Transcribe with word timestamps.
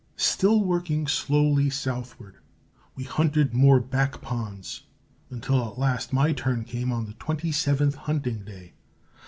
Still 0.15 0.63
working 0.63 1.05
slowly 1.05 1.69
southward, 1.69 2.37
we 2.95 3.03
hunted 3.03 3.53
more 3.53 3.79
back 3.79 4.19
ponds, 4.19 4.87
until 5.29 5.63
at 5.69 5.77
last 5.77 6.11
my 6.11 6.33
turn 6.33 6.63
came 6.63 6.91
on 6.91 7.05
the 7.05 7.13
twenty 7.13 7.51
seventh 7.51 7.93
hunting 7.93 8.43
day. 8.43 8.73